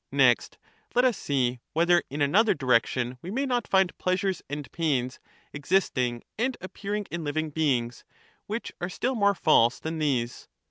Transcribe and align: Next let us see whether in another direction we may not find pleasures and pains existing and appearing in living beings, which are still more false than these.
Next 0.11 0.57
let 0.95 1.05
us 1.05 1.15
see 1.15 1.59
whether 1.73 2.01
in 2.09 2.23
another 2.23 2.55
direction 2.55 3.19
we 3.21 3.29
may 3.29 3.45
not 3.45 3.67
find 3.67 3.95
pleasures 3.99 4.41
and 4.49 4.71
pains 4.71 5.19
existing 5.53 6.23
and 6.39 6.57
appearing 6.59 7.05
in 7.11 7.23
living 7.23 7.51
beings, 7.51 8.03
which 8.47 8.71
are 8.81 8.89
still 8.89 9.13
more 9.13 9.35
false 9.35 9.79
than 9.79 9.99
these. 9.99 10.47